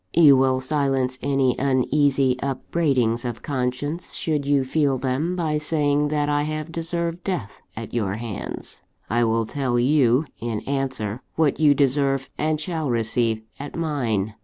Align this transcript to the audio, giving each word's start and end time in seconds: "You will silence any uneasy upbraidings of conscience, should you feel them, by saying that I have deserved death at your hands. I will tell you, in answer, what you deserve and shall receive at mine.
"You 0.15 0.35
will 0.35 0.59
silence 0.59 1.19
any 1.21 1.55
uneasy 1.59 2.35
upbraidings 2.41 3.23
of 3.23 3.43
conscience, 3.43 4.15
should 4.15 4.47
you 4.47 4.63
feel 4.63 4.97
them, 4.97 5.35
by 5.35 5.59
saying 5.59 6.07
that 6.07 6.27
I 6.27 6.41
have 6.41 6.71
deserved 6.71 7.23
death 7.23 7.61
at 7.75 7.93
your 7.93 8.15
hands. 8.15 8.81
I 9.11 9.23
will 9.23 9.45
tell 9.45 9.77
you, 9.77 10.25
in 10.39 10.61
answer, 10.61 11.21
what 11.35 11.59
you 11.59 11.75
deserve 11.75 12.31
and 12.35 12.59
shall 12.59 12.89
receive 12.89 13.43
at 13.59 13.75
mine. 13.75 14.33